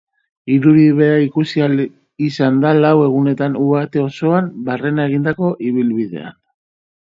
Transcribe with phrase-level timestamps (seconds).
[0.53, 1.83] Irudi bera ikusi ahal
[2.29, 6.37] izan da lau egunetan uharte osoan barrena egindako ibilbidean.